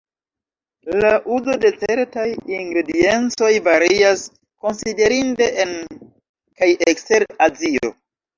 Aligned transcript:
La 1.01 1.09
uzo 1.33 1.57
de 1.65 1.69
certaj 1.83 2.23
ingrediencoj 2.59 3.51
varias 3.67 4.23
konsiderinde 4.65 5.51
en 5.67 5.75
kaj 6.63 6.71
ekster 6.89 7.29
Azio. 7.51 7.95